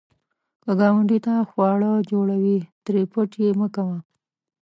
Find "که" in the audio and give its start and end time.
0.63-0.71